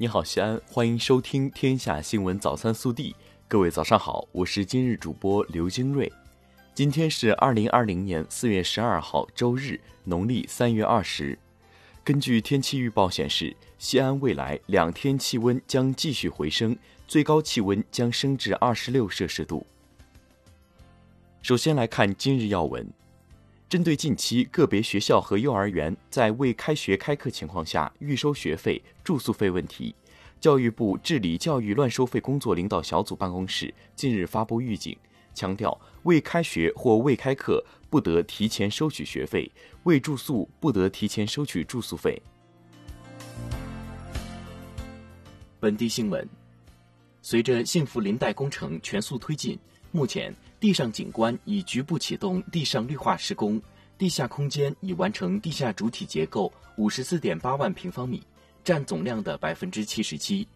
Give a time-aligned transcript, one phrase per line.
[0.00, 3.12] 你好，西安，欢迎收听《天下新闻早餐速递》。
[3.46, 6.10] 各位早上好，我是今日主播刘金瑞。
[6.74, 11.38] 今天是二零二零年四月十二号，周日，农历三月二十。
[12.02, 16.74] 根据天气预报显示，西安未来两天气温将继续回升，
[17.06, 19.66] 最高气温将升至二十六摄氏度。
[21.42, 22.90] 首先来看今日要闻。
[23.70, 29.94] 针对近期个别学校和幼儿园在未开学开课情况下预收学费、住宿费问题，
[30.40, 34.98] 教育部治理教育乱收费工作领导小组办公室近日发布预警，
[35.34, 39.48] 强调未开学或未开课不得提前收取学费，
[39.84, 42.20] 未住宿不得提前收取住宿费。
[45.60, 46.28] 本地新闻：
[47.22, 49.56] 随着幸福林带工程全速推进，
[49.90, 50.34] 目前。
[50.60, 53.58] 地上景观已局部启动地上绿化施工，
[53.96, 58.22] 地下空间已完成地下主体结构五十四点八万平方米，
[58.62, 60.46] 占总量的百分之七十七。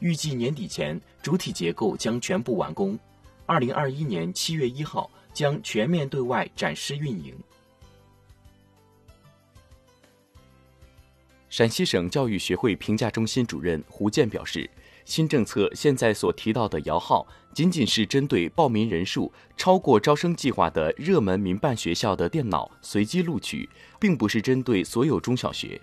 [0.00, 2.98] 预计年底前主体结构将全部完工，
[3.46, 7.34] 二零二一年七月一号将全面对外展示运营。
[11.48, 14.68] 陕西省教育学会评价中心主任胡健表示。
[15.04, 23.68] 新政策现在所提到的摇号，仅仅是针对报名人数超过招生计划的热门民办学校的电脑随机录取，
[24.00, 25.80] 并不是针对所有中小学。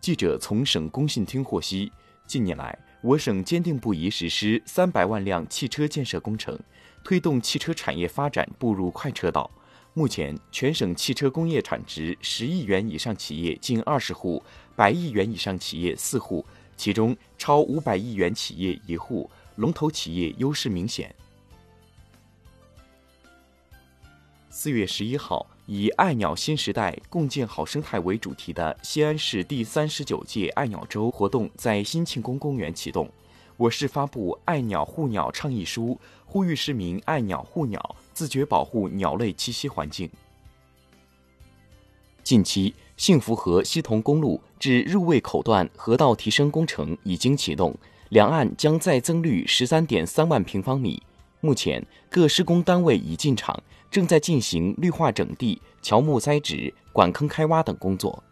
[0.00, 1.92] 记者从省工信厅获悉，
[2.26, 6.58] 近年来，我省坚定不移实施三百万辆汽车建设工程，
[7.02, 9.50] 推动汽车产业发展步入快车道。
[9.92, 14.42] 目前，全省汽车工业产值十亿元以上企业近二十户，
[14.74, 16.44] 百亿元以上企业四户。
[16.76, 21.14] 其中超五百亿元企业一户，龙头企业优势明显。
[24.50, 33.10] 四月十一号，以“爱鸟新时代，共建好生态”为主题的西安市第三十九届爱鸟周活动在新庆宫公园启动。
[33.56, 40.10] 我市发布“爱鸟护鸟”倡议书，呼吁市民爱鸟护鸟，自觉保护鸟类栖息环境。
[42.22, 42.74] 近期。
[42.96, 47.76] 幸福河西桐公路至入卫口段河道提升工程已经启动，
[48.10, 51.02] 两岸将再增绿十三点三万平方米。
[51.40, 58.22] 目前各施工单位已进场，正在进行绿化整地、乔木栽植、管坑开挖等工作。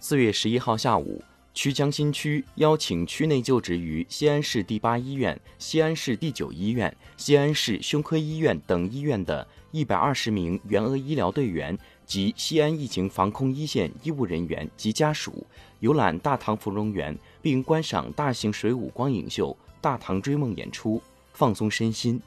[0.00, 1.22] 四月十一号下午，
[1.58, 9.44] 曲江新区邀请区内就职于西安市第八医院、西安市第九医院、西安市胸科医院等医院的。
[9.72, 11.76] 一百二十名援鄂医疗队员
[12.06, 15.44] 及西安疫情防控一线医务人员及家属
[15.80, 21.02] 游览大唐芙蓉园，并观赏大型水舞光影秀《大唐追梦》演出，
[21.32, 22.22] 放松身心。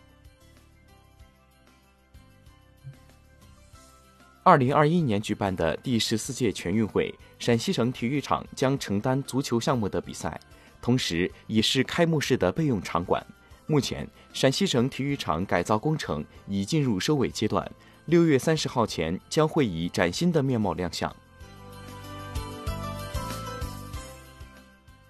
[4.43, 10.39] 二零二一年举办的第十四届全运会，陕西省体育场将承担足球项目的比赛，
[10.81, 13.23] 同时也是开幕式的备用场馆。
[13.67, 17.71] 目前，陕西省体育场改造工程已进入收尾阶段，
[18.05, 21.15] 六月三十号前将会以崭新的面貌亮相。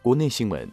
[0.02, 0.70] 国内新闻，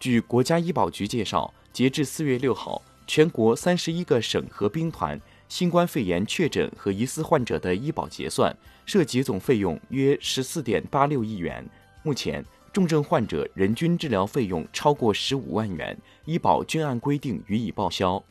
[0.00, 8.54] 据国家医保局介绍，截至四月六号，全国三十一个省和兵团新冠肺炎确诊和疑似患者的医保结算
[8.86, 11.68] 涉及总费用约十四点八六亿元。
[12.02, 12.44] 目前。
[12.70, 18.22] 重症患者人均治疗费用超过十五万元，医保均按规定予以报销。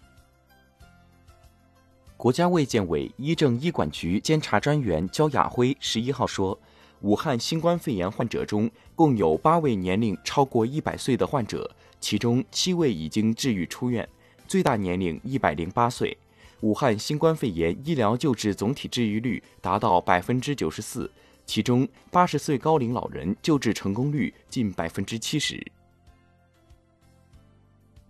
[2.15, 6.57] 国家卫健委医政医管局监察专员焦亚辉十一号说，
[7.01, 14.07] 武汉新冠肺炎患者中共有八位年龄超过一百岁的患者，其中七位已经治愈出院，
[14.47, 16.15] 最大年龄一百零八岁。
[16.61, 21.11] 武汉新冠肺炎医疗救治总体治愈率达到百分之九十四。
[21.45, 25.65] 其中，八十岁高龄老人救治成功率近百分之七十。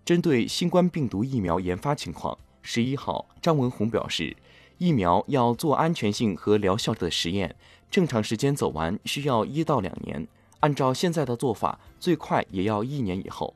[0.04, 4.36] 针对新冠病毒疫苗研发情况，十一号，张文宏表示，
[4.80, 7.56] 疫苗要做安全性和疗效的实验，
[7.92, 10.28] 正常时间走完需要一到两年，
[10.62, 13.54] 按照现在的做法，最快也要一年以后。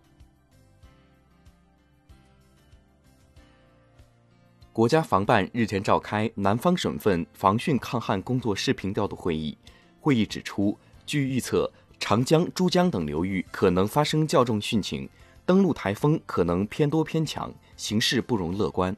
[4.74, 9.58] 国家防办日前召开南方省份防汛抗旱工作视频调度会议。
[10.00, 11.70] 会议指出，据预测，
[12.00, 15.10] 长江、珠江等流域可能发生较重汛情，
[15.46, 18.96] 登陆台风可能偏多偏强，形势不容乐观。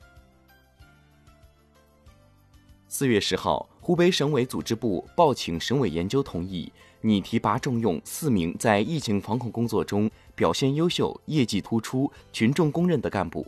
[2.88, 6.72] 四月十号，湖北省委组织部报请省委研究同意，
[7.02, 13.44] 拟提拔重用四名在疫情防控工作中表现优秀、业绩突出、群众公认的干部。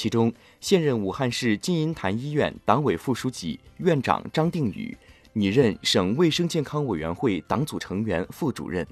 [0.00, 0.32] 其中，
[0.62, 4.96] 现任武汉市金银潭医院党委副书记、院长张定宇，
[5.34, 8.86] 拟任省卫生健康委员会党组成员、副主任。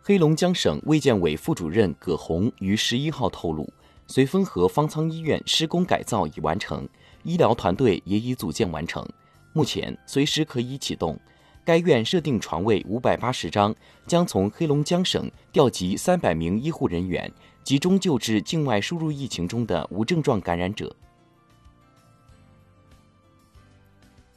[0.00, 3.68] 黑龙江省卫健委副主任葛洪于十一号透露，
[4.06, 6.88] 绥芬河方舱医院施工改造已完成，
[7.24, 9.04] 医疗团队也已组建完成，
[9.52, 11.18] 目前随时可以启动。
[11.68, 13.76] 该院设定床位五百八十张，
[14.06, 17.30] 将从黑龙江省调集三百名医护人员，
[17.62, 20.96] 集中救治境外输入疫情中的无症状感染者。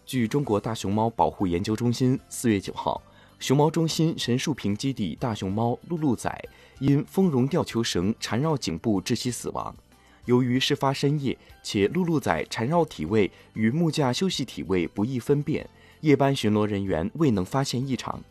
[0.06, 3.02] 据中国大熊猫保护研究中心四月九号。
[3.40, 6.30] 熊猫中心神树坪基地大熊猫露露仔
[6.80, 9.74] 因丰绒吊球绳缠绕颈部窒息死亡。
[10.26, 15.68] 由于事发深夜，且露露仔缠绕体位与木架休息体位不易分辨，
[16.02, 18.22] 夜班巡逻人员未能发现异常。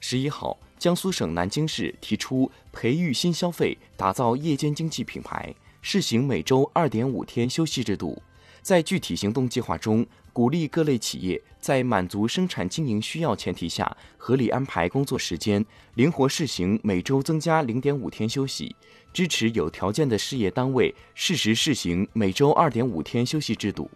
[0.00, 8.20] 十一号，江苏省南京市提出培育新消费、打造夜间经济品牌，试行每周二点五天休息制度。
[8.62, 15.64] 在具体行动计划中，鼓励各类企业在满足生产经营需要前提下，合理安排工作时间，
[15.94, 18.74] 灵活试行每周增加零点五天休息；
[19.12, 23.90] 支持有条件的事业单位适时试行每周二点五天休息制度。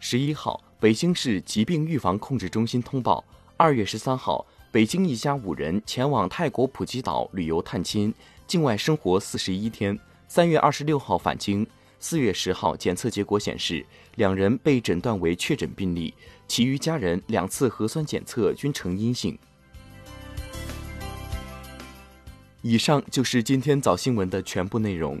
[0.00, 3.24] 十一号，北京市疾病预防控制中心通报：
[3.56, 8.14] 二月十三号，北京一家五人前往泰国普吉岛旅游探亲，
[8.46, 9.98] 境外生活四十一天。
[10.28, 11.66] 三月二十六号返京，
[11.98, 13.84] 四月十号检测结果显示，
[14.14, 16.14] 两人被诊断为确诊病例，
[16.46, 19.36] 其余家人两次核酸检测均呈阴性。
[22.62, 25.20] 以上就是今天早新闻的全部内容，